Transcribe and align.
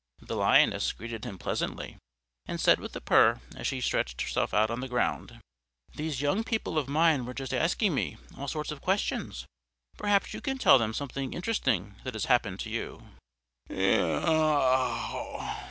The 0.19 0.35
Lioness 0.35 0.93
greeted 0.93 1.25
him 1.25 1.37
pleasantly, 1.37 1.97
and 2.47 2.59
said 2.59 2.79
with 2.79 2.95
a 2.95 3.01
purr 3.01 3.39
as 3.55 3.67
she 3.67 3.79
stretched 3.79 4.23
herself 4.23 4.51
out 4.51 4.71
on 4.71 4.79
the 4.79 4.87
ground, 4.87 5.39
"These 5.93 6.21
young 6.21 6.43
people 6.43 6.79
of 6.79 6.89
mine 6.89 7.23
were 7.23 7.35
just 7.35 7.53
asking 7.53 7.93
me 7.93 8.17
all 8.35 8.47
sorts 8.47 8.71
of 8.71 8.81
questions; 8.81 9.45
perhaps 9.97 10.33
you 10.33 10.41
can 10.41 10.57
tell 10.57 10.79
them 10.79 10.95
something 10.95 11.35
interesting 11.35 11.97
that 12.03 12.15
has 12.15 12.25
happened 12.25 12.59
to 12.61 12.69
you?" 12.71 13.09